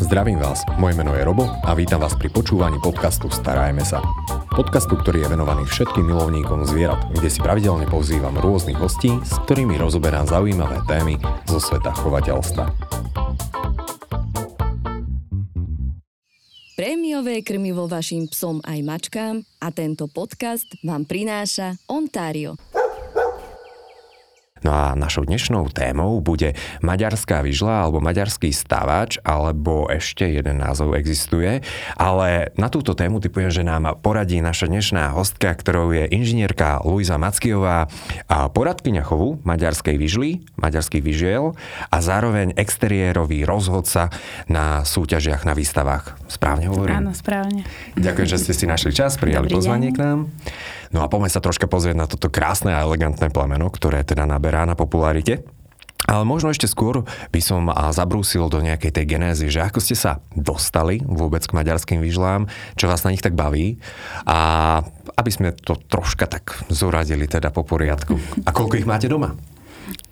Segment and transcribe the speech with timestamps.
[0.00, 4.00] Zdravím vás, moje meno je Robo a vítam vás pri počúvaní podcastu Starajme sa.
[4.48, 9.76] Podcastu, ktorý je venovaný všetkým milovníkom zvierat, kde si pravidelne pozývam rôznych hostí, s ktorými
[9.76, 12.64] rozoberám zaujímavé témy zo sveta chovateľstva.
[16.80, 22.56] Prémiové krmivo vašim psom aj mačkám a tento podcast vám prináša Ontario.
[24.60, 26.52] No a našou dnešnou témou bude
[26.84, 31.64] maďarská vyžla alebo maďarský stavač, alebo ešte jeden názov existuje.
[31.96, 37.16] Ale na túto tému typujem, že nám poradí naša dnešná hostka, ktorou je inžinierka Luisa
[37.16, 37.88] Mackijová,
[38.28, 41.56] a poradkyňa chovu maďarskej vyžly, maďarský vyžiel
[41.88, 44.12] a zároveň exteriérový rozhodca
[44.46, 46.20] na súťažiach na výstavách.
[46.28, 46.96] Správne hovorím?
[47.00, 47.64] Áno, správne.
[47.96, 49.94] Ďakujem, že ste si našli čas, prijali Dobrý pozvanie deň.
[49.94, 50.18] k nám.
[50.90, 54.66] No a poďme sa troška pozrieť na toto krásne a elegantné plemeno, ktoré teda naberá
[54.66, 55.46] na popularite.
[56.10, 60.18] Ale možno ešte skôr by som zabrúsil do nejakej tej genézy, že ako ste sa
[60.34, 63.78] dostali vôbec k maďarským výžlám, čo vás na nich tak baví
[64.26, 64.82] a
[65.14, 68.18] aby sme to troška tak zoradili teda po poriadku.
[68.42, 69.38] A koľko ich máte doma?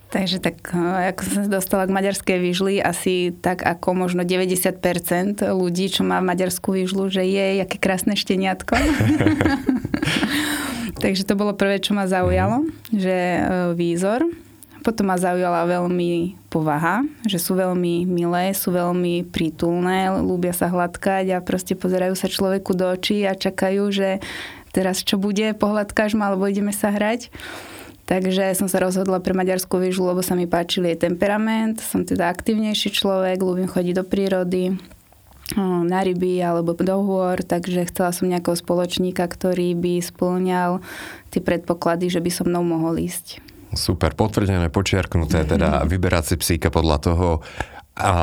[0.09, 5.45] Takže tak, eh, ako som sa dostala k maďarskej výžli, asi tak ako možno 90%
[5.53, 8.73] ľudí, čo má maďarskú výžlu, že je, aké krásne šteniatko.
[11.03, 13.43] Takže to bolo prvé, čo ma zaujalo, že eh,
[13.77, 14.25] výzor.
[14.79, 21.35] Potom ma zaujala veľmi povaha, že sú veľmi milé, sú veľmi prítulné, ľúbia sa hladkať
[21.35, 24.23] a proste pozerajú sa človeku do očí a čakajú, že
[24.71, 27.27] teraz čo bude, pohľadkáš ma, alebo ideme sa hrať.
[28.09, 31.77] Takže som sa rozhodla pre maďarskú výžlu, lebo sa mi páčil jej temperament.
[31.77, 34.73] Som teda aktívnejší človek, ľúbim chodiť do prírody,
[35.57, 40.81] na ryby alebo do hôr, takže chcela som nejakého spoločníka, ktorý by splňal
[41.29, 43.41] tie predpoklady, že by so mnou mohol ísť.
[43.77, 47.27] Super, potvrdené, počiarknuté, teda vyberať si psíka podľa toho,
[47.99, 48.13] a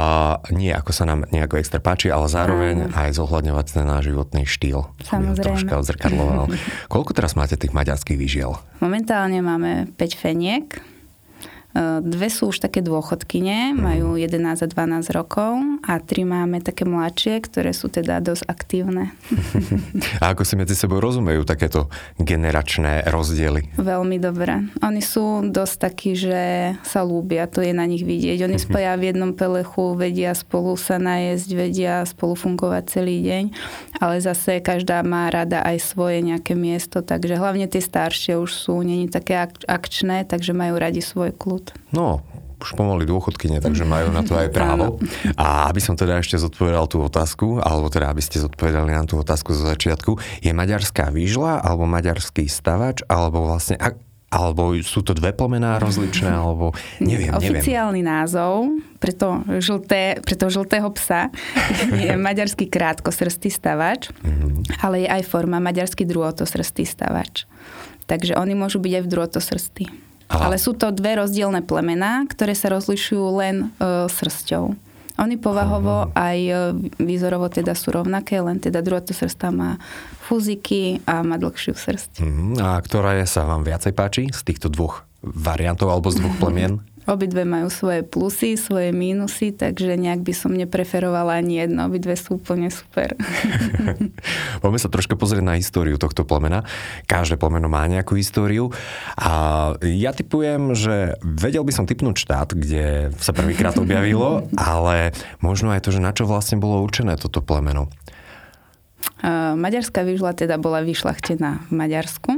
[0.48, 4.88] nie ako sa nám nejako extra páči, ale zároveň aj zohľadňovať ten náš životný štýl.
[5.04, 5.44] Samozrejme.
[5.44, 6.48] Troška odzrkadloval.
[6.92, 8.56] Koľko teraz máte tých maďarských výžiel?
[8.80, 10.95] Momentálne máme 5 feniek.
[11.76, 16.88] E, Dve sú už také dôchodkyne, majú 11 a 12 rokov a tri máme také
[16.88, 19.12] mladšie, ktoré sú teda dosť aktívne.
[20.22, 23.76] A ako si medzi sebou rozumejú takéto generačné rozdiely?
[23.76, 24.72] Veľmi dobre.
[24.80, 28.48] Oni sú dosť takí, že sa lúbia, to je na nich vidieť.
[28.48, 33.44] Oni spaja v jednom pelechu, vedia spolu sa najesť, vedia spolu fungovať celý deň,
[34.00, 38.80] ale zase každá má rada aj svoje nejaké miesto, takže hlavne tie staršie už sú,
[38.80, 41.65] není také ak- akčné, takže majú radi svoj kľud.
[41.90, 42.20] No,
[42.56, 44.96] už pomaly dôchodkyne, takže majú na to aj právo.
[45.36, 49.16] A aby som teda ešte zodpovedal tú otázku, alebo teda aby ste zodpovedali na tú
[49.16, 55.12] otázku zo začiatku, je maďarská výžla, alebo maďarský stavač, alebo vlastne, ak- alebo sú to
[55.12, 57.60] dve plemená rozličné, alebo neviem, neviem.
[57.60, 59.28] Oficiálny názov pre, to
[59.60, 61.28] žlté, pre toho žltého psa
[62.02, 64.80] je maďarský krátkosrstý stavač, Mhm.
[64.80, 67.44] ale je aj forma maďarský druhotosrstý stavač.
[68.06, 69.84] Takže oni môžu byť aj v druhotosrstí.
[70.26, 70.50] Aha.
[70.50, 74.74] Ale sú to dve rozdielne plemená, ktoré sa rozlišujú len e, srsťou.
[75.16, 76.54] Oni povahovo aj e,
[77.00, 79.80] výzorovo teda sú rovnaké, len teda druhotosrstá má
[80.26, 82.10] fúziky a má dlhšiu srst.
[82.20, 86.36] Mhm, A ktorá je, sa vám viacej páči z týchto dvoch variantov alebo z dvoch
[86.42, 86.82] plemien?
[87.06, 91.86] Obidve majú svoje plusy, svoje mínusy, takže nejak by som nepreferovala ani jedno.
[91.86, 93.14] Obidve sú úplne super.
[94.62, 96.66] Poďme sa troška pozrieť na históriu tohto plemena.
[97.06, 98.74] Každé plemeno má nejakú históriu.
[99.16, 99.30] A
[99.82, 105.86] ja typujem, že vedel by som typnúť štát, kde sa prvýkrát objavilo, ale možno aj
[105.86, 107.88] to, že na čo vlastne bolo určené toto plemeno.
[109.16, 112.30] Uh, Maďarská výžla teda bola vyšľachtená v Maďarsku.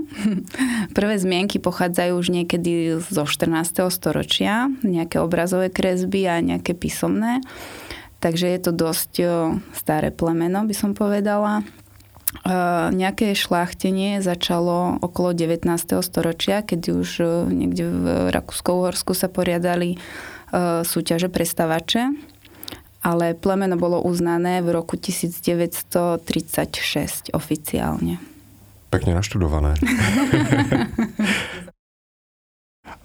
[0.97, 3.91] Prvé zmienky pochádzajú už niekedy zo 14.
[3.91, 7.43] storočia, nejaké obrazové kresby a nejaké písomné.
[8.23, 9.13] Takže je to dosť
[9.75, 11.67] staré plemeno, by som povedala.
[12.47, 15.67] Uh, nejaké šlachtenie začalo okolo 19.
[16.05, 17.09] storočia, keď už
[17.51, 22.38] niekde v Rakúsko-Uhorsku sa poriadali uh, súťaže pre stavače
[23.03, 28.19] ale plemeno bolo uznané v roku 1936 oficiálne.
[28.89, 29.75] Pekne naštudované.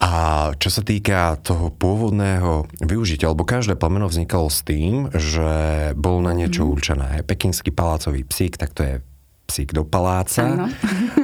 [0.00, 6.24] A čo sa týka toho pôvodného využitia, alebo každé plemeno vznikalo s tým, že bol
[6.24, 7.20] na niečo určené.
[7.24, 9.04] Pekinský palácový psík, tak to je
[9.54, 10.42] psík do paláca.
[10.42, 10.66] Áno.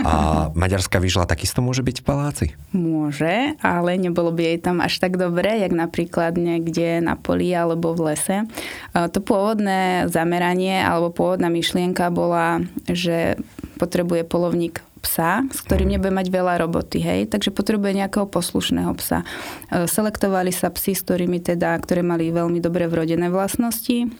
[0.06, 0.14] A
[0.54, 2.46] maďarská výžla takisto môže byť v paláci?
[2.70, 7.90] Môže, ale nebolo by jej tam až tak dobre, jak napríklad niekde na poli alebo
[7.90, 8.46] v lese.
[8.94, 13.34] To pôvodné zameranie alebo pôvodná myšlienka bola, že
[13.82, 19.24] potrebuje polovník psa, s ktorým nebude mať veľa roboty, hej, takže potrebuje nejakého poslušného psa.
[19.72, 24.12] E, Selektovali sa psy, s ktorými teda, ktoré mali veľmi dobre vrodené vlastnosti,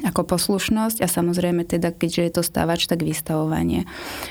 [0.00, 3.84] ako poslušnosť a samozrejme teda, keďže je to stávač, tak vystavovanie.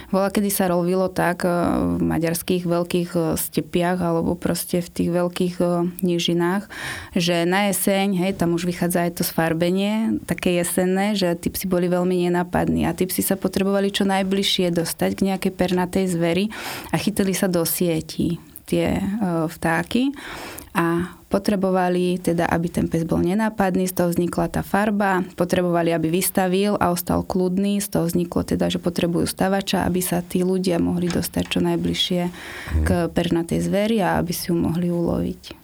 [0.09, 1.49] Bola, kedy sa rovilo tak e,
[1.97, 5.65] v maďarských veľkých e, stepiach alebo proste v tých veľkých e,
[6.01, 6.67] nížinách,
[7.13, 11.87] že na jeseň, hej, tam už vychádza aj to sfarbenie, také jesenné, že tí boli
[11.87, 16.49] veľmi nenapadní a tí sa potrebovali čo najbližšie dostať k nejakej pernatej zveri
[16.89, 19.03] a chytili sa do sietí tie
[19.51, 20.15] vtáky
[20.71, 26.11] a potrebovali teda, aby ten pes bol nenápadný, z toho vznikla tá farba, potrebovali, aby
[26.11, 30.79] vystavil a ostal kľudný, z toho vzniklo teda, že potrebujú stavača, aby sa tí ľudia
[30.79, 32.21] mohli dostať čo najbližšie
[32.83, 35.60] k pernatej zveri a aby si ju mohli uloviť.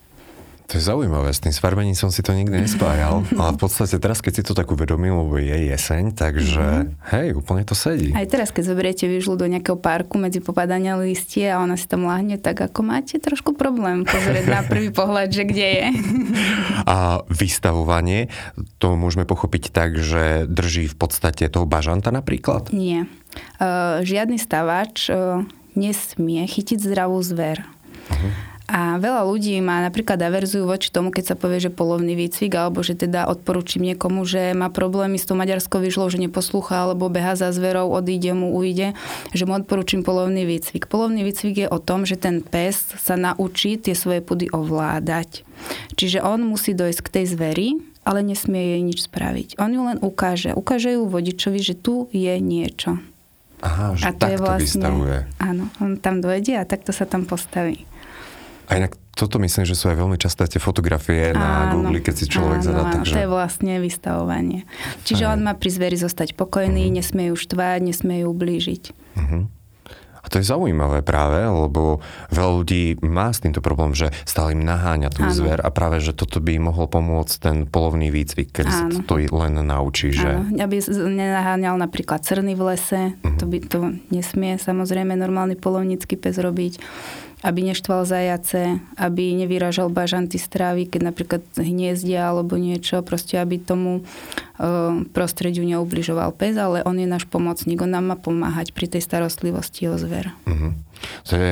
[0.68, 4.20] To je zaujímavé, s tým svarbením som si to nikdy nespájal, ale v podstate teraz,
[4.20, 7.08] keď si to tak uvedomil, lebo je jeseň, takže mm-hmm.
[7.08, 8.12] hej, úplne to sedí.
[8.12, 12.04] Aj teraz, keď zoberiete vyžlu do nejakého parku medzi popadania listie a ona si tam
[12.04, 15.86] láhne, tak ako máte trošku problém pozrieť na prvý pohľad, že kde je.
[16.84, 18.28] A vystavovanie,
[18.76, 22.76] to môžeme pochopiť tak, že drží v podstate toho bažanta napríklad?
[22.76, 23.08] Nie.
[23.56, 27.64] Uh, žiadny stavač uh, nesmie chytiť zdravú zver.
[28.12, 28.57] Uh-huh.
[28.68, 32.84] A veľa ľudí má napríklad averziu voči tomu, keď sa povie, že polovný výcvik, alebo
[32.84, 37.32] že teda odporúčim niekomu, že má problémy s tou maďarskou vyžlou, že neposlúcha, alebo beha
[37.32, 38.92] za zverou, odíde mu, ujde,
[39.32, 40.84] že mu odporúčim polovný výcvik.
[40.84, 45.48] Polovný výcvik je o tom, že ten pes sa naučí tie svoje pudy ovládať.
[45.96, 47.68] Čiže on musí dojsť k tej zveri,
[48.04, 49.56] ale nesmie jej nič spraviť.
[49.56, 50.52] On ju len ukáže.
[50.52, 53.00] Ukáže ju vodičovi, že tu je niečo.
[53.64, 55.18] Aha, že a to je vlastne, vystavuje.
[55.42, 57.87] Áno, on tam dojde a takto sa tam postaví.
[58.68, 62.14] A inak toto myslím, že sú aj veľmi časté tie fotografie áno, na Google, keď
[62.14, 62.82] si človek áno, zadá.
[63.00, 63.12] Takže...
[63.16, 64.60] to je vlastne vystavovanie.
[65.02, 65.30] Čiže aj.
[65.34, 66.96] on má pri zveri zostať pokojný, uh-huh.
[67.02, 68.82] nesmie ju štvať, nesmie ju ublížiť.
[69.18, 69.50] Uh-huh.
[70.18, 74.60] A to je zaujímavé práve, lebo veľa ľudí má s týmto problém, že stále im
[74.60, 75.32] naháňa tú áno.
[75.32, 79.56] zver a práve, že toto by mohol pomôcť ten polovný výcvik, keď sa to len
[79.56, 80.12] naučí.
[80.12, 80.28] Že...
[80.28, 80.60] Áno.
[80.60, 83.40] Aby nenaháňal napríklad crny v lese, uh-huh.
[83.40, 83.78] to by to
[84.12, 86.76] nesmie samozrejme normálny polovnícky pes robiť
[87.42, 94.02] aby neštval zajace, aby nevyražal bažanty strávy, keď napríklad hniezdia alebo niečo, proste aby tomu
[94.02, 94.02] e,
[95.14, 99.86] prostrediu neubližoval pes, ale on je náš pomocník, on nám má pomáhať pri tej starostlivosti
[99.86, 100.34] o zver.
[100.50, 100.72] Mm-hmm.
[101.30, 101.50] To je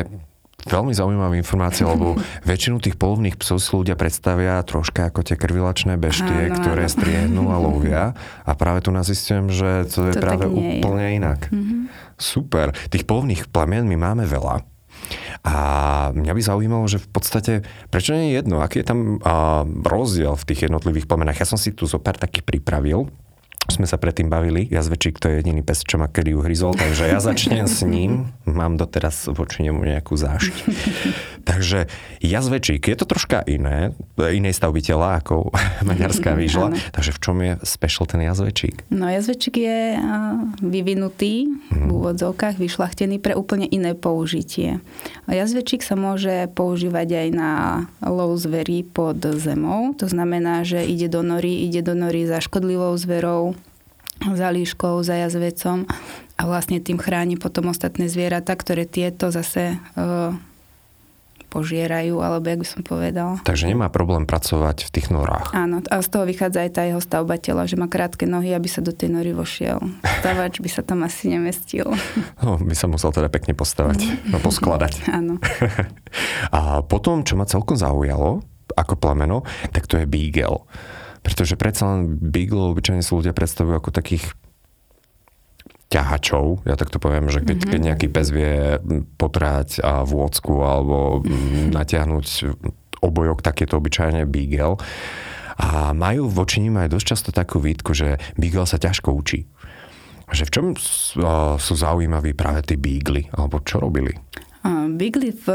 [0.66, 5.94] veľmi zaujímavá informácia, lebo väčšinu tých polovných psov si ľudia predstavia troška ako tie krvilačné
[5.94, 6.92] beštie, áno, ktoré áno.
[6.92, 8.02] striehnú a lovia.
[8.42, 11.16] A práve tu nás zistujem, že to je to práve úplne je.
[11.22, 11.40] inak.
[11.46, 11.80] Mm-hmm.
[12.18, 12.74] Super.
[12.90, 14.75] Tých polovných plamien my máme veľa.
[15.46, 15.54] A
[16.10, 17.52] mňa by zaujímalo, že v podstate,
[17.92, 21.42] prečo nie je jedno, aký je tam a, rozdiel v tých jednotlivých plemenách.
[21.42, 23.06] Ja som si tu zo pár takých pripravil
[23.66, 24.70] sme sa predtým bavili.
[24.70, 28.30] Jazvečík to je jediný pes, čo ma kedy uhryzol, takže ja začnem s ním.
[28.46, 30.54] Mám doteraz voči nemu nejakú zášť.
[31.48, 31.90] takže
[32.22, 35.50] jazvečík, je to troška iné, inej stavby tela ako
[35.90, 36.78] maďarská výžla.
[36.94, 38.86] takže v čom je special ten jazvečík?
[38.94, 39.98] No jazvečík je
[40.62, 41.90] vyvinutý v mhm.
[41.90, 44.78] úvodzovkách, vyšlachtený pre úplne iné použitie.
[45.26, 47.50] Jazvečík sa môže používať aj na
[48.04, 49.90] lov zverí pod zemou.
[49.98, 53.55] To znamená, že ide do nory, ide do nory za škodlivou zverou,
[54.22, 55.84] za líškou, za jazvecom
[56.36, 60.06] a vlastne tým chráni potom ostatné zvieratá, ktoré tieto zase e,
[61.56, 63.40] požierajú, alebo jak by som povedala.
[63.46, 65.56] Takže nemá problém pracovať v tých norách.
[65.56, 68.68] Áno, a z toho vychádza aj tá jeho stavba tela, že má krátke nohy, aby
[68.68, 69.80] sa do tej nory vošiel.
[70.20, 71.88] Stavač by sa tam asi nemestil.
[72.44, 74.04] No, by sa musel teda pekne postavať
[74.34, 75.06] a poskladať.
[75.18, 75.40] Áno.
[76.56, 78.44] a potom, čo ma celkom zaujalo,
[78.76, 80.68] ako plameno, tak to je beagle.
[81.26, 84.30] Pretože predsa len Beagle obyčajne sú ľudia predstavujú ako takých
[85.90, 87.72] ťahačov, ja tak to poviem, že keď, mm-hmm.
[87.74, 88.78] keď nejaký pes vie
[89.18, 91.22] potrať a vôcku alebo
[91.74, 92.26] natiahnuť
[93.02, 94.78] obojok, tak je to obyčajne Beagle.
[95.56, 99.46] A majú voči ním aj dosť často takú výtku, že Beagle sa ťažko učí.
[100.26, 100.66] Že v čom
[101.58, 104.10] sú zaujímaví práve tí Beagly, alebo čo robili?
[104.66, 105.46] Beagly v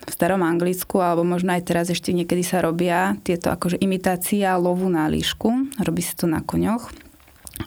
[0.00, 4.88] v starom Anglicku, alebo možno aj teraz ešte niekedy sa robia tieto akože imitácia lovu
[4.88, 5.76] na líšku.
[5.80, 6.88] Robí sa to na koňoch.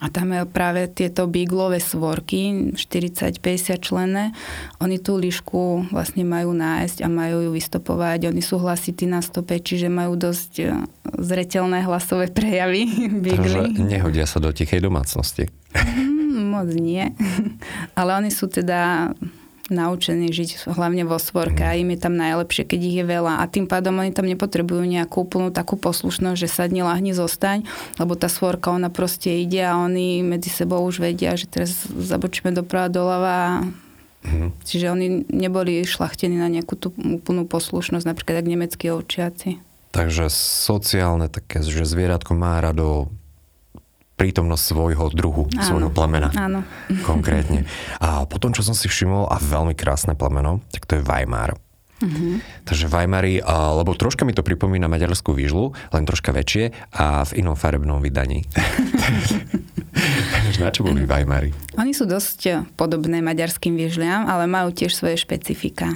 [0.02, 4.34] A tam je práve tieto biglové svorky, 40-50 člené,
[4.82, 8.34] oni tú líšku vlastne majú nájsť a majú ju vystopovať.
[8.34, 10.66] Oni sú hlasití na stope, čiže majú dosť e,
[11.22, 12.90] zretelné hlasové prejavy.
[13.26, 13.38] Bigly.
[13.38, 15.46] Takže nehodia sa do tichej domácnosti.
[15.78, 17.14] Mm, moc nie.
[18.00, 19.14] Ale oni sú teda
[19.72, 23.44] naučení žiť hlavne vo svorke a im je tam najlepšie, keď ich je veľa a
[23.48, 27.64] tým pádom oni tam nepotrebujú nejakú úplnú takú poslušnosť, že sadni, lahni, zostaň,
[27.96, 32.52] lebo tá svorka ona proste ide a oni medzi sebou už vedia, že teraz zabočíme
[32.52, 33.38] doprava, doľava
[34.28, 34.68] mm.
[34.68, 39.64] Čiže oni neboli šlachtení na nejakú tú úplnú poslušnosť, napríklad ako nemeckí ovčiaci.
[39.94, 40.28] Takže
[40.66, 43.14] sociálne také, že zvieratko má rado
[44.24, 45.68] prítomnosť svojho druhu, áno.
[45.68, 46.32] svojho plemena.
[46.32, 46.64] Áno.
[47.04, 47.68] Konkrétne.
[48.00, 51.60] A potom, čo som si všimol, a veľmi krásne plemeno, tak to je Weimar.
[52.04, 52.40] Uh-huh.
[52.68, 57.56] Takže Weimary, lebo troška mi to pripomína maďarskú výžlu, len troška väčšie a v inom
[57.56, 58.44] farebnom vydaní.
[60.60, 61.56] na čo boli Weimary?
[61.80, 65.96] Oni sú dosť podobné maďarským výžliam, ale majú tiež svoje špecifika.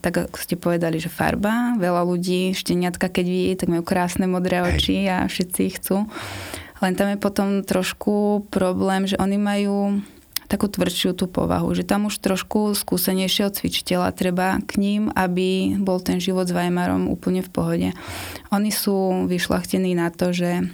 [0.00, 4.60] Tak ako ste povedali, že farba, veľa ľudí, šteniatka keď vidí, tak majú krásne modré
[4.60, 5.12] oči Hej.
[5.12, 6.04] a všetci ich chcú.
[6.80, 10.00] Len tam je potom trošku problém, že oni majú
[10.50, 16.02] takú tvrdšiu tú povahu, že tam už trošku skúsenejšieho cvičiteľa treba k ním, aby bol
[16.02, 17.88] ten život s Weimarom úplne v pohode.
[18.50, 20.66] Oni sú vyšlachtení na to, že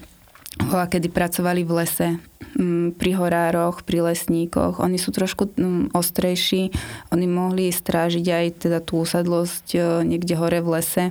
[0.57, 2.09] Hola, kedy pracovali v lese,
[2.57, 4.81] mm, pri horároch, pri lesníkoch.
[4.81, 6.73] Oni sú trošku mm, ostrejší,
[7.13, 11.05] oni mohli strážiť aj teda tú usadlosť e, niekde hore v lese,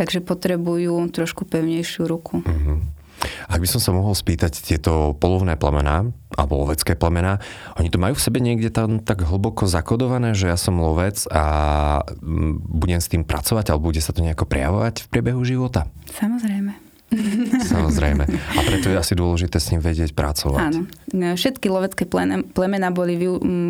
[0.00, 2.40] takže potrebujú trošku pevnejšiu ruku.
[2.40, 2.99] Mm-hmm.
[3.48, 6.08] Ak by som sa mohol spýtať tieto polovné plemená,
[6.38, 7.42] alebo lovecké plemená,
[7.76, 11.44] oni to majú v sebe niekde tam tak hlboko zakodované, že ja som lovec a
[12.06, 15.90] mm, budem s tým pracovať, alebo bude sa to nejako prejavovať v priebehu života?
[16.14, 16.90] Samozrejme.
[17.74, 18.22] Samozrejme.
[18.30, 20.62] A preto je asi dôležité s ním vedieť pracovať.
[20.62, 20.86] Áno.
[21.10, 22.06] Všetky lovecké
[22.54, 23.18] plemená boli,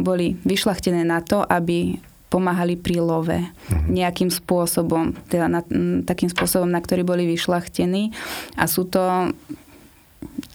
[0.04, 1.96] boli vyšlachtené na to, aby
[2.30, 3.90] pomáhali pri love uh-huh.
[3.90, 5.60] nejakým spôsobom, teda na,
[6.06, 8.14] takým spôsobom, na ktorý boli vyšlachtení.
[8.54, 9.34] A sú to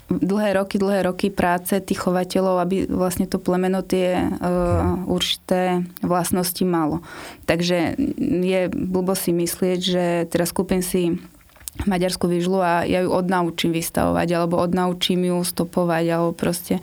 [0.08, 6.62] dlhé roky, dlhé roky práce tých chovateľov, aby vlastne to plemeno tie uh, určité vlastnosti
[6.62, 7.01] malo.
[7.50, 11.17] Takže je blbo si myslieť, že teraz kúpim si
[11.84, 16.79] maďarskú výžlu a ja ju odnaučím vystavovať alebo odnaučím ju stopovať alebo proste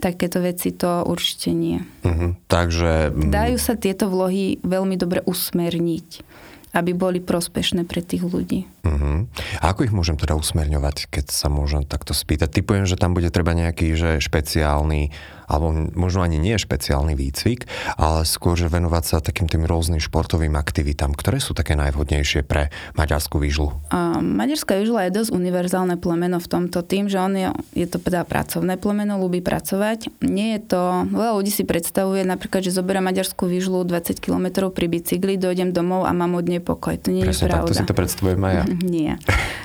[0.00, 1.84] takéto veci to určite nie.
[2.00, 2.32] Uh-huh.
[2.48, 3.12] Takže...
[3.12, 6.32] Mm, Dajú sa tieto vlohy veľmi dobre usmerniť
[6.70, 8.62] aby boli prospešné pre tých ľudí.
[8.86, 9.26] Uh-huh.
[9.58, 12.62] A ako ich môžem teda usmerňovať, keď sa môžem takto spýtať?
[12.62, 15.10] Typujem, že tam bude treba nejaký že špeciálny
[15.50, 17.66] alebo možno ani nie špeciálny výcvik,
[17.98, 22.70] ale skôr, že venovať sa takým tým rôznym športovým aktivitám, ktoré sú také najvhodnejšie pre
[22.94, 23.74] maďarskú výžlu.
[23.90, 27.98] Uh, maďarská výžla je dosť univerzálne plemeno v tomto tým, že on je, je to
[27.98, 30.22] teda pracovné plemeno, ľubí pracovať.
[30.22, 34.86] Nie je to, veľa ľudí si predstavuje napríklad, že zoberá maďarskú výžlu 20 km pri
[34.86, 36.94] bicykli, dojdem domov a mám od nej pokoj.
[37.02, 37.66] To nie Presne je pravda.
[37.66, 38.64] tak, to si to predstavujem aj ja.
[39.00, 39.12] Nie.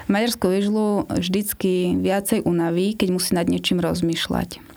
[0.10, 4.75] Maďarskú výžlu vždycky viacej unaví, keď musí nad niečím rozmýšľať.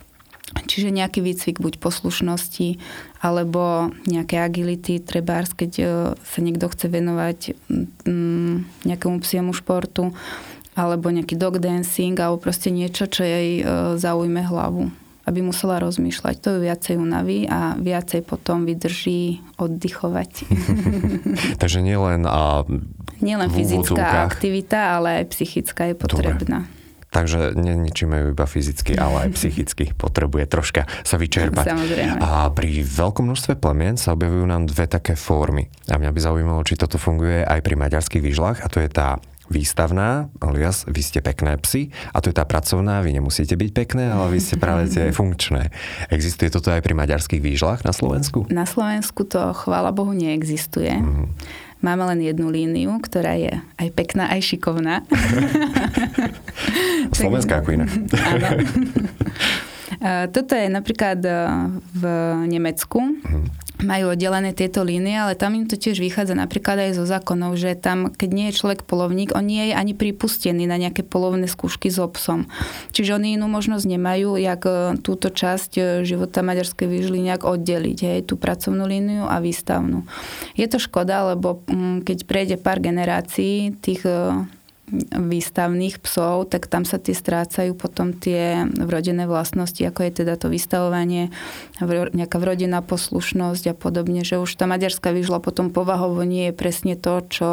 [0.48, 2.80] Čiže nejaký výcvik buď poslušnosti,
[3.20, 5.84] alebo nejaké agility, trebárs, keď e,
[6.16, 7.38] sa niekto chce venovať
[8.08, 10.16] mm, nejakému psiemu športu,
[10.72, 13.64] alebo nejaký dog dancing, alebo proste niečo, čo jej e,
[14.00, 14.88] zaujme hlavu
[15.28, 16.40] aby musela rozmýšľať.
[16.40, 20.48] To ju viacej unaví a viacej potom vydrží oddychovať.
[21.60, 22.64] Takže nielen a
[23.18, 26.64] Nielen fyzická aktivita, ale aj psychická je potrebná.
[26.64, 26.77] Dobre.
[27.08, 29.96] Takže neničíme ju iba fyzicky, ale aj psychicky.
[29.96, 31.64] Potrebuje troška sa vyčerpať.
[31.72, 32.20] Samozrejme.
[32.20, 35.72] A pri veľkom množstve plemien sa objavujú nám dve také formy.
[35.88, 38.60] A mňa by zaujímalo, či toto funguje aj pri maďarských výžlach.
[38.60, 39.16] A to je tá
[39.48, 44.12] výstavná, alias vy ste pekné psy a to je tá pracovná, vy nemusíte byť pekné,
[44.12, 45.72] ale vy ste práve tie funkčné.
[46.12, 48.44] Existuje toto aj pri maďarských výžlach na Slovensku?
[48.52, 50.92] Na Slovensku to chvála Bohu neexistuje.
[51.00, 51.32] Mm.
[51.78, 55.06] Máme len jednu líniu, ktorá je aj pekná, aj šikovná.
[57.18, 57.86] Slovenská ako iná.
[58.14, 58.46] Áno.
[60.34, 61.22] Toto je napríklad
[61.94, 62.02] v
[62.46, 63.02] Nemecku.
[63.02, 63.47] Mm
[63.82, 67.78] majú oddelené tieto línie, ale tam im to tiež vychádza napríklad aj zo zákonov, že
[67.78, 71.86] tam, keď nie je človek polovník, on nie je ani pripustený na nejaké polovné skúšky
[71.86, 72.50] s obsom.
[72.90, 77.98] Čiže oni inú možnosť nemajú, jak e, túto časť e, života maďarskej výžly nejak oddeliť,
[78.02, 80.02] hej, tú pracovnú líniu a výstavnú.
[80.58, 84.42] Je to škoda, lebo mm, keď prejde pár generácií tých e,
[85.12, 90.48] výstavných psov, tak tam sa tie strácajú potom tie vrodené vlastnosti, ako je teda to
[90.48, 91.30] vystavovanie,
[92.14, 96.94] nejaká vrodená poslušnosť a podobne, že už tá maďarská výžla potom povahovo nie je presne
[96.96, 97.48] to, čo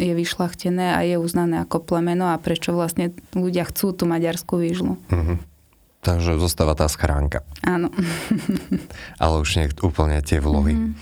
[0.00, 4.96] je vyšlachtené a je uznané ako plemeno a prečo vlastne ľudia chcú tú maďarskú výžlu.
[5.12, 5.49] Mm-hmm.
[6.00, 7.44] Takže zostáva tá schránka.
[7.60, 7.92] Áno.
[9.22, 10.72] Ale už nie úplne tie vlohy.
[10.72, 10.92] Mm-hmm.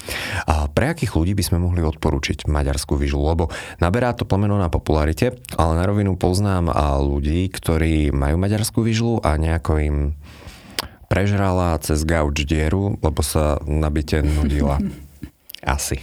[0.51, 3.23] A pre akých ľudí by sme mohli odporúčiť maďarskú výžlu?
[3.23, 3.47] Lebo
[3.79, 9.23] naberá to plemeno na popularite, ale na rovinu poznám a ľudí, ktorí majú maďarskú výžlu
[9.23, 9.97] a nejako im
[11.07, 14.83] prežrala cez gauč dieru, lebo sa nabite nudila.
[15.63, 16.03] Asi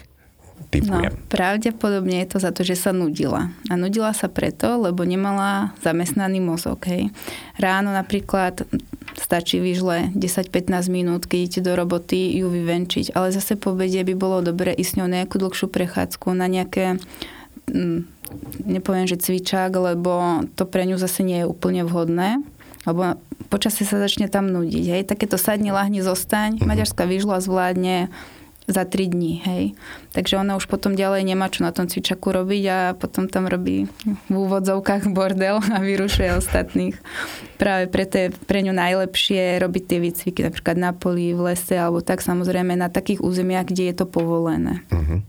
[0.82, 1.12] typujem.
[1.13, 3.53] No, pravdepodobne je to za to, že sa nudila.
[3.72, 6.84] A nudila sa preto, lebo nemala zamestnaný mozog.
[6.89, 7.13] Hej.
[7.55, 8.67] Ráno napríklad
[9.15, 13.15] stačí vyžle 10-15 minút, keď idete do roboty, ju vyvenčiť.
[13.15, 17.00] Ale zase po obede by bolo dobre ísť ňou nejakú dlhšiu prechádzku, na nejaké
[17.72, 18.00] mm,
[18.67, 22.44] nepoviem, že cvičák, lebo to pre ňu zase nie je úplne vhodné
[22.86, 23.17] lebo
[23.50, 24.86] počasie sa začne tam nudiť.
[24.86, 25.01] Hej.
[25.10, 26.62] Takéto sadni, lahni, zostaň.
[26.62, 26.70] Mm-hmm.
[26.70, 28.13] Maďarská výžla zvládne
[28.65, 29.63] za 3 dní, hej.
[30.12, 33.86] Takže ona už potom ďalej nemá čo na tom cvičaku robiť a potom tam robí
[34.05, 36.98] v úvodzovkách bordel a vyrušuje ostatných.
[37.62, 42.01] Práve preto je pre ňu najlepšie robiť tie výcviky napríklad na poli, v lese alebo
[42.01, 44.81] tak samozrejme na takých územiach, kde je to povolené.
[44.89, 45.22] Uh-huh.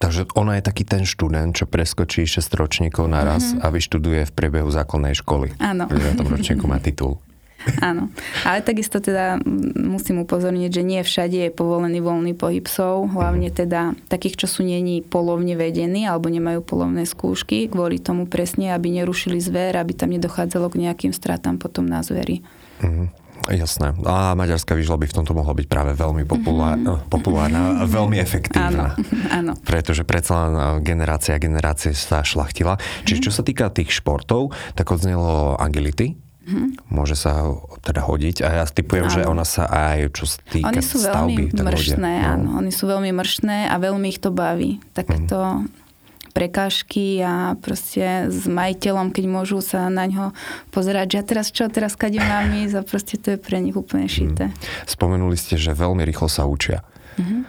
[0.00, 3.64] Takže ona je taký ten študent, čo preskočí 6 ročníkov naraz uh-huh.
[3.64, 5.56] a vyštuduje v priebehu základnej školy.
[5.60, 5.88] Áno.
[5.88, 7.20] Na tom ročníku má titul.
[7.88, 8.08] Áno,
[8.48, 9.36] ale takisto teda
[9.76, 14.60] musím upozorniť, že nie všade je povolený voľný pohyb psov, hlavne teda takých, čo sú
[14.64, 20.12] není polovne vedení alebo nemajú polovné skúšky, kvôli tomu presne, aby nerušili zver, aby tam
[20.16, 22.40] nedochádzalo k nejakým stratám potom na zveri.
[22.80, 23.20] Mm-hmm.
[23.48, 23.96] Jasné.
[24.04, 27.08] A maďarská výžla by v tomto mohla byť práve veľmi populár, mm-hmm.
[27.08, 28.96] populárna a veľmi efektívna.
[28.96, 29.04] Áno,
[29.40, 29.52] áno.
[29.64, 30.52] Pretože predsa len
[30.84, 32.76] generácia a generácie sa šlachtila.
[33.08, 33.24] Čiže mhm.
[33.24, 36.90] čo sa týka tých športov, tak odznelo agility, Mm-hmm.
[36.90, 37.54] Môže sa
[37.86, 39.14] teda hodiť a ja typujem, áno.
[39.14, 42.26] že ona sa aj čo týka Oni sú stavby, veľmi mršné, no.
[42.26, 42.48] áno.
[42.58, 44.82] Oni sú veľmi mršné a veľmi ich to baví.
[44.90, 45.70] Takéto mm.
[46.34, 50.34] prekážky a proste s majiteľom, keď môžu sa na ňo
[50.74, 53.78] pozerať, že a teraz čo, teraz kadím mám ísť a proste to je pre nich
[53.78, 54.12] úplne mhm.
[54.12, 54.44] šité.
[54.50, 54.56] Mm.
[54.90, 56.82] Spomenuli ste, že veľmi rýchlo sa učia.
[57.14, 57.40] Mm-hmm.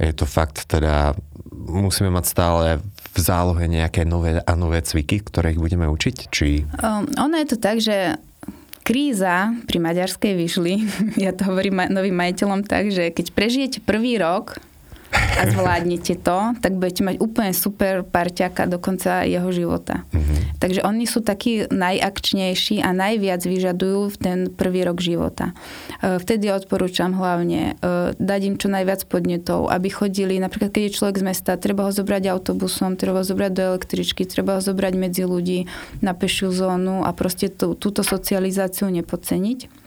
[0.00, 1.12] Je to fakt teda,
[1.52, 2.66] musíme mať stále
[3.10, 6.16] v zálohe nejaké nové a nové cviky, ktoré ich budeme učiť?
[6.30, 6.64] Či...
[6.80, 8.16] Um, ono je to tak, že
[8.82, 10.74] kríza pri maďarskej vyšli,
[11.24, 14.58] ja to hovorím novým majiteľom tak, že keď prežijete prvý rok
[15.10, 20.06] a zvládnete to, tak budete mať úplne super parťaka do konca jeho života.
[20.14, 20.39] Mm-hmm.
[20.60, 25.56] Takže oni sú takí najakčnejší a najviac vyžadujú v ten prvý rok života.
[26.04, 30.96] E, vtedy odporúčam hlavne e, dať im čo najviac podnetov, aby chodili, napríklad keď je
[31.00, 34.94] človek z mesta, treba ho zobrať autobusom, treba ho zobrať do električky, treba ho zobrať
[35.00, 35.64] medzi ľudí
[36.04, 39.80] na pešiu zónu a proste tú, túto socializáciu nepodceniť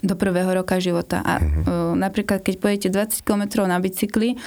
[0.00, 1.20] do prvého roka života.
[1.20, 1.92] A uh-huh.
[1.92, 4.40] napríklad, keď pojete 20 km na bicykli,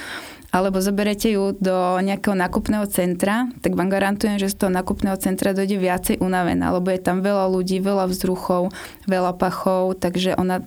[0.54, 5.56] alebo zoberete ju do nejakého nakupného centra, tak vám garantujem, že z toho nakupného centra
[5.56, 8.70] dojde viacej unavená, lebo je tam veľa ľudí, veľa vzruchov,
[9.10, 10.62] veľa pachov, takže ona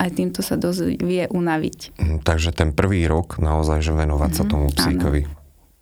[0.00, 1.78] aj týmto sa dosť vie unaviť.
[2.00, 5.22] Mhm, takže ten prvý rok naozaj, že venovať mm-hmm, sa mhm, tomu psíkovi.
[5.26, 5.38] Áno.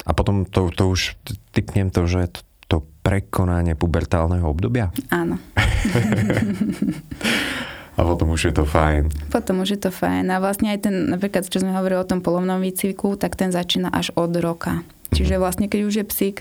[0.09, 1.21] A potom to, to už
[1.53, 4.89] typnem to, že to, to prekonanie pubertálneho obdobia?
[5.13, 5.37] Áno.
[7.99, 9.11] A potom už je to fajn.
[9.35, 10.31] Potom už je to fajn.
[10.31, 13.91] A vlastne aj ten, napríklad, čo sme hovorili o tom polovnom výcviku, tak ten začína
[13.91, 14.87] až od roka.
[15.13, 16.37] Čiže vlastne, keď už je psík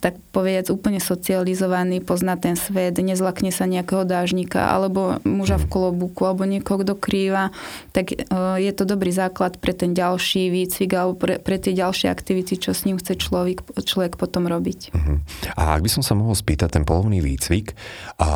[0.00, 6.24] tak povedať úplne socializovaný, pozná ten svet, nezlakne sa nejakého dážnika alebo muža v kolobúku
[6.24, 7.52] alebo niekoho, kto krýva,
[7.92, 8.16] tak e,
[8.64, 12.72] je to dobrý základ pre ten ďalší výcvik alebo pre, pre tie ďalšie aktivity, čo
[12.72, 14.96] s ním chce človek, človek potom robiť.
[14.96, 15.20] Uh-huh.
[15.60, 17.76] A ak by som sa mohol spýtať ten polovný výcvik,
[18.16, 18.28] a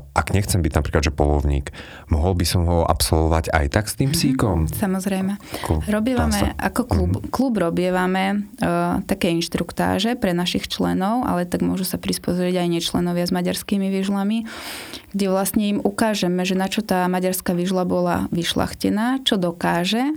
[0.00, 1.68] ak nechcem byť napríklad, že polovník,
[2.08, 4.16] mohol by som ho absolvovať aj tak s tým mhm.
[4.16, 4.58] psíkom?
[4.64, 4.76] Uh-huh.
[4.76, 5.36] Samozrejme.
[5.62, 7.28] Ako, robievame, ako klub, uh-huh.
[7.28, 13.28] klub robievame uh, také inštruktáže pre našich členov ale tak môžu sa prispozrieť aj nečlenovia
[13.28, 14.48] s maďarskými výžlami,
[15.12, 20.16] kde vlastne im ukážeme, že na čo tá maďarská výžla bola vyšlachtená, čo dokáže.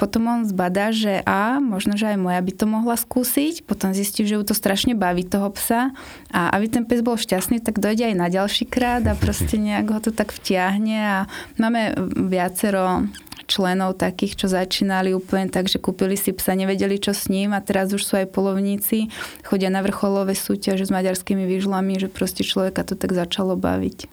[0.00, 3.68] Potom on zbadá, že a možno, že aj moja by to mohla skúsiť.
[3.68, 5.92] Potom zistí, že ju to strašne baví toho psa.
[6.32, 9.92] A aby ten pes bol šťastný, tak dojde aj na ďalší krát a proste nejak
[9.92, 10.96] ho to tak vtiahne.
[11.04, 11.16] A
[11.60, 13.04] máme viacero
[13.50, 17.58] členov takých, čo začínali úplne tak, že kúpili si psa, nevedeli čo s ním a
[17.58, 19.10] teraz už sú aj polovníci,
[19.42, 24.06] chodia na vrcholové súťaže s maďarskými výžlami, že proste človeka to tak začalo baviť.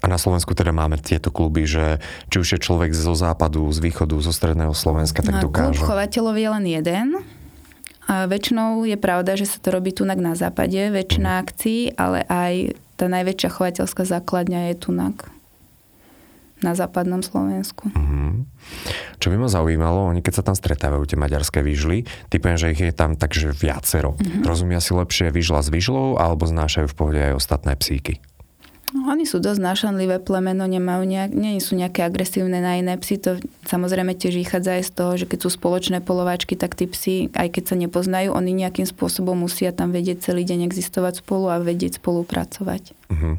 [0.00, 2.00] A na Slovensku teda máme tieto kluby, že
[2.32, 5.82] či už je človek zo západu, z východu, zo stredného Slovenska, tak no, dokáže.
[5.82, 7.06] Klub chovateľov je len jeden.
[8.10, 11.40] A väčšinou je pravda, že sa to robí tu na západe, väčšina mhm.
[11.44, 12.54] akcií, ale aj
[12.96, 15.16] tá najväčšia chovateľská základňa je tunak
[16.62, 17.90] na západnom Slovensku.
[17.90, 18.32] Mm-hmm.
[19.18, 22.80] Čo by ma zaujímalo, oni keď sa tam stretávajú tie maďarské výžly, typujem, že ich
[22.80, 24.14] je tam takže viacero.
[24.16, 24.46] Mm-hmm.
[24.46, 28.22] Rozumia si lepšie výžla s výžlou alebo znášajú v pohode aj ostatné psíky?
[28.92, 33.16] No, oni sú dosť nášanlivé plemeno, nemajú nejak, nie sú nejaké agresívne na iné psy.
[33.24, 37.32] To samozrejme tiež vychádza aj z toho, že keď sú spoločné polovačky, tak tí psi,
[37.32, 41.64] aj keď sa nepoznajú, oni nejakým spôsobom musia tam vedieť celý deň existovať spolu a
[41.64, 42.92] vedieť spolupracovať.
[43.12, 43.36] Uh-huh.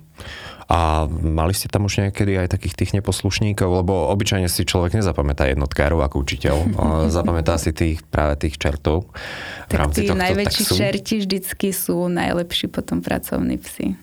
[0.71, 5.51] A mali ste tam už niekedy aj takých tých neposlušníkov, lebo obyčajne si človek nezapamätá
[5.51, 6.55] jednotkárov ako učiteľ,
[7.13, 9.11] zapamätá si tých práve tých čertov.
[9.67, 10.77] Tak tí najväčší taxu.
[10.77, 13.99] čerti vždycky sú najlepší potom pracovní psi.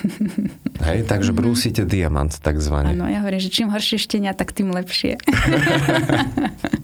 [0.88, 2.94] Hej, takže brúsite diamant takzvané.
[2.94, 5.18] Áno, ja hovorím, že čím horšie štenia, tak tým lepšie.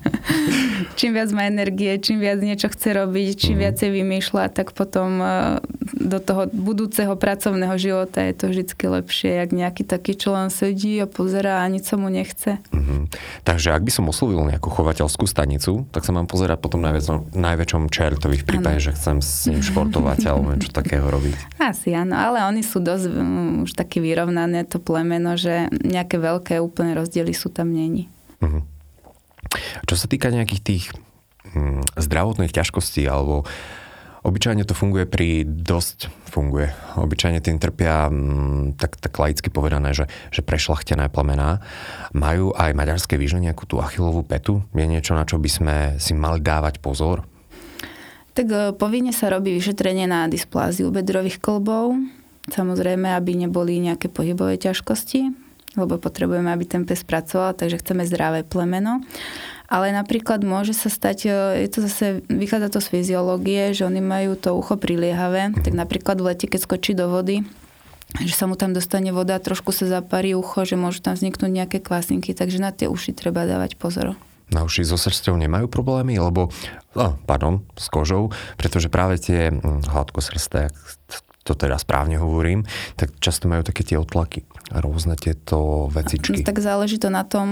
[0.98, 3.62] čím viac má energie, čím viac niečo chce robiť, čím mm.
[3.62, 5.60] viacej vymýšľa, tak potom uh,
[6.06, 11.02] do toho budúceho pracovného života je to vždy lepšie, jak nejaký taký, čo len sedí
[11.02, 12.62] a pozerá a nič mu nechce.
[12.70, 13.00] Mm-hmm.
[13.42, 17.90] Takže ak by som oslovil nejakú chovateľskú stanicu, tak sa mám pozerať potom najväč- najväčšom
[17.90, 18.86] čertovi v prípade, ano.
[18.86, 21.58] že chcem s ním športovať alebo niečo takého robiť.
[21.58, 26.62] Asi áno, ale oni sú dosť um, už také vyrovnané to plemeno, že nejaké veľké
[26.62, 28.06] úplné rozdiely sú tam není.
[28.38, 28.62] Mm-hmm.
[29.86, 30.84] Čo sa týka nejakých tých
[31.54, 33.46] hm, zdravotných ťažkostí alebo
[34.26, 36.74] Obyčajne to funguje pri dosť funguje.
[36.98, 41.62] Obyčajne tým trpia mm, tak, tak laicky povedané, že, že prešlachtené plemená.
[42.10, 44.66] Majú aj maďarské výžne nejakú tú achilovú petu?
[44.74, 47.22] Je niečo, na čo by sme si mali dávať pozor?
[48.34, 51.94] Tak e, povinne sa robí vyšetrenie na dyspláziu bedrových klbov.
[52.50, 55.30] Samozrejme, aby neboli nejaké pohybové ťažkosti,
[55.78, 59.06] lebo potrebujeme, aby ten pes pracoval, takže chceme zdravé plemeno.
[59.66, 61.30] Ale napríklad môže sa stať, e,
[61.66, 66.22] je to zase, vychádza to z fyziológie, že oni majú to ucho priliehavé, tak napríklad
[66.22, 67.42] v lete, keď skočí do vody,
[68.22, 71.78] že sa mu tam dostane voda, trošku sa zaparí ucho, že môžu tam vzniknúť nejaké
[71.82, 74.14] kvasinky, takže na tie uši treba dávať pozor.
[74.54, 76.54] Na uši so srstou nemajú problémy, lebo,
[76.94, 80.70] oh, pardon, s kožou, pretože práve tie hm, hladkosrsté,
[81.42, 82.62] to teda správne hovorím,
[82.94, 86.42] tak často majú také tie otlaky, rôzne tieto vecičky.
[86.42, 87.48] Tak záleží to na tom,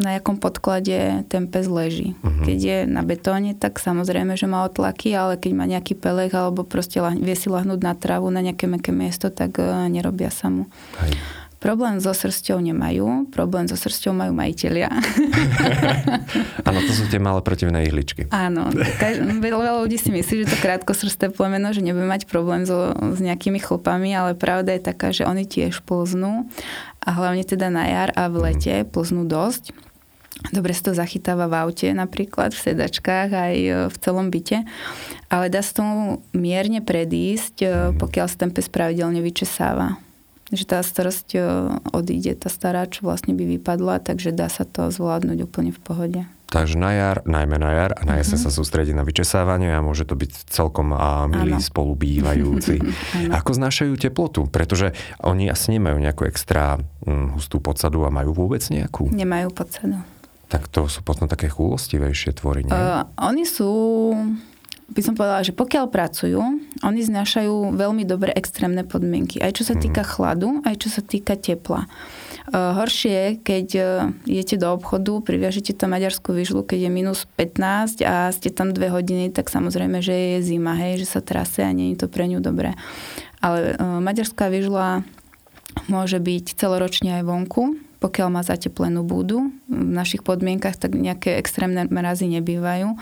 [0.00, 2.16] na jakom podklade ten pes leží.
[2.20, 2.44] Uh-huh.
[2.44, 6.64] Keď je na betóne, tak samozrejme, že má otlaky, ale keď má nejaký pelech alebo
[6.64, 10.68] proste vie si lahnúť na trávu, na nejaké meké miesto, tak e, nerobia sa mu.
[11.04, 11.16] Hej.
[11.60, 14.88] Problém so srsťou nemajú, problém so srsťou majú majiteľia.
[16.68, 18.32] Áno, to sú tie malé protivné ihličky.
[18.32, 18.72] Áno,
[19.44, 23.60] veľa ľudí si myslí, že to krátkosrsté plemeno, že nebude mať problém so, s nejakými
[23.60, 26.48] chlpami, ale pravda je taká, že oni tiež plznú
[27.04, 29.76] a hlavne teda na jar a v lete plznú dosť.
[30.56, 33.54] Dobre sa to zachytáva v aute napríklad, v sedačkách aj
[33.92, 34.64] v celom byte,
[35.28, 38.00] ale dá sa tomu mierne predísť, mhm.
[38.00, 40.00] pokiaľ sa ten pes pravidelne vyčesáva
[40.50, 41.40] že tá starosť e,
[41.94, 46.20] odíde, tá stará, čo vlastne by vypadla, takže dá sa to zvládnuť úplne v pohode.
[46.50, 48.50] Takže na jar, najmä na jar a na jeseň mm-hmm.
[48.50, 51.62] sa sústredí na vyčesávanie a môže to byť celkom a milí ano.
[51.62, 52.82] spolubývajúci.
[53.38, 54.50] Ako znášajú teplotu?
[54.50, 54.90] Pretože
[55.22, 59.14] oni asi nemajú nejakú extra hm, hustú podsadu a majú vôbec nejakú?
[59.14, 60.02] Nemajú podsadu.
[60.50, 62.74] Tak to sú potom také chulostivejšie tvory, nie?
[62.74, 63.70] Uh, oni sú
[64.90, 66.42] by som povedala, že pokiaľ pracujú,
[66.82, 69.38] oni znášajú veľmi dobré extrémne podmienky.
[69.38, 69.82] Aj čo sa mhm.
[69.86, 71.86] týka chladu, aj čo sa týka tepla.
[72.50, 73.86] Uh, horšie je, keď uh,
[74.26, 78.90] idete do obchodu, priviažete tam maďarskú vyžlu, keď je minus 15 a ste tam dve
[78.90, 82.26] hodiny, tak samozrejme, že je zima, hej, že sa trase a nie je to pre
[82.26, 82.74] ňu dobré.
[83.38, 85.06] Ale uh, maďarská vyžla
[85.86, 89.54] môže byť celoročne aj vonku, pokiaľ má zateplenú budu.
[89.70, 92.98] V našich podmienkach tak nejaké extrémne mrazy nebývajú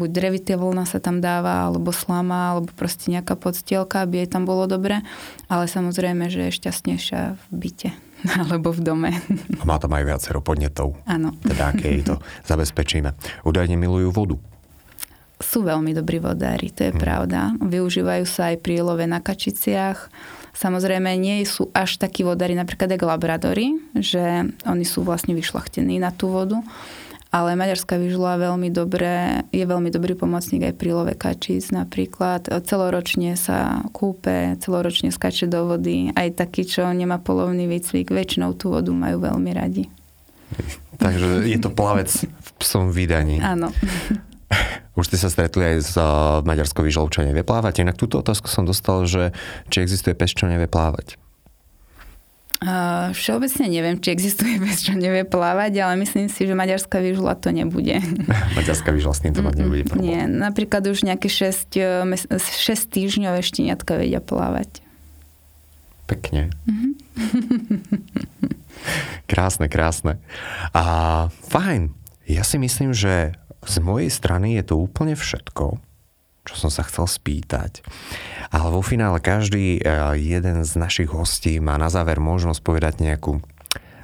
[0.00, 4.48] buď drevitá vlna sa tam dáva, alebo slama, alebo proste nejaká podstielka, aby jej tam
[4.48, 5.04] bolo dobre.
[5.52, 7.90] Ale samozrejme, že je šťastnejšia v byte
[8.40, 9.12] alebo v dome.
[9.60, 10.96] A má tam aj viacero podnetov.
[11.04, 11.36] Áno.
[11.44, 12.16] Teda aké to
[12.50, 13.12] zabezpečíme.
[13.44, 14.36] Údajne milujú vodu.
[15.42, 17.02] Sú veľmi dobrí vodári, to je hmm.
[17.02, 17.52] pravda.
[17.58, 20.08] Využívajú sa aj pri love na kačiciach.
[20.52, 26.14] Samozrejme, nie sú až takí vodári napríklad ako labradory, že oni sú vlastne vyšlachtení na
[26.14, 26.60] tú vodu
[27.32, 32.44] ale maďarská vyžula veľmi dobré, je veľmi dobrý pomocník aj pri love kačíc napríklad.
[32.68, 36.12] Celoročne sa kúpe, celoročne skače do vody.
[36.12, 39.88] Aj taký, čo nemá polovný výcvik, väčšinou tú vodu majú veľmi radi.
[41.00, 43.40] Takže je to plavec v psom vydaní.
[43.40, 43.72] Áno.
[45.00, 45.96] Už ste sa stretli aj s
[46.44, 47.80] maďarskou výžľou, čo nevie plávať.
[47.80, 49.32] Inak túto otázku som dostal, že
[49.72, 51.16] či existuje pes, čo nevie plávať.
[52.62, 57.34] Uh, všeobecne neviem, či existuje pes, čo nevie plávať, ale myslím si, že maďarská výžula
[57.34, 57.98] to nebude.
[58.58, 60.06] maďarská výžula s týmto mať nebude problém.
[60.06, 64.78] Nie, napríklad už nejaké 6, 6 e, týždňové šteniatka vedia plávať.
[66.06, 66.54] Pekne.
[66.70, 66.92] Mm-hmm.
[69.30, 70.22] krásne, krásne.
[70.70, 71.90] A fajn.
[72.30, 73.34] Ja si myslím, že
[73.66, 75.82] z mojej strany je to úplne všetko
[76.42, 77.86] čo som sa chcel spýtať.
[78.50, 83.38] Ale vo finále každý eh, jeden z našich hostí má na záver možnosť povedať nejakú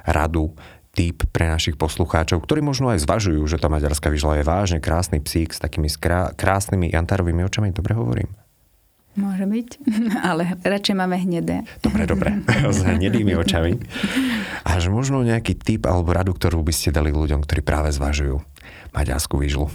[0.07, 0.55] radu,
[0.99, 5.21] tip pre našich poslucháčov, ktorí možno aj zvažujú, že tá maďarská vyžla je vážne krásny
[5.21, 7.69] psík s takými skrá- krásnymi jantarovými očami.
[7.71, 8.29] Dobre hovorím?
[9.15, 9.69] Môže byť,
[10.29, 11.63] ale radšej máme hnedé.
[11.79, 12.41] Dobre, dobre,
[12.75, 13.79] s hnedými očami.
[14.65, 18.41] Až možno nejaký tip alebo radu, ktorú by ste dali ľuďom, ktorí práve zvažujú
[18.91, 19.69] maďarskú výžlu.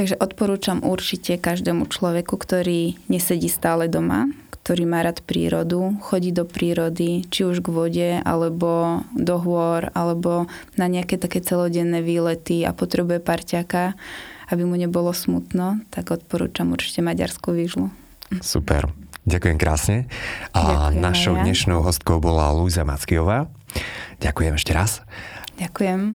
[0.00, 4.32] Takže odporúčam určite každému človeku, ktorý nesedí stále doma,
[4.64, 10.48] ktorý má rád prírodu, chodí do prírody, či už k vode, alebo do hôr, alebo
[10.80, 13.92] na nejaké také celodenné výlety a potrebuje parťaka,
[14.48, 17.92] aby mu nebolo smutno, tak odporúčam určite maďarskú výžlu.
[18.40, 18.88] Super.
[19.28, 20.08] Ďakujem krásne.
[20.56, 21.44] A Ďakujem našou ja.
[21.44, 23.52] dnešnou hostkou bola Luisa Mackiová.
[24.16, 25.04] Ďakujem ešte raz.
[25.60, 26.16] Ďakujem.